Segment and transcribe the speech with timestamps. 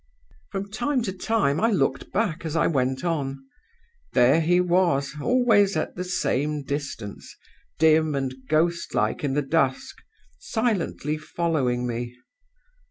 [0.49, 3.45] "From time to time, I looked back as I went on.
[4.13, 7.35] There he was, always at the same distance,
[7.77, 9.97] dim and ghost like in the dusk,
[10.39, 12.15] silently following me.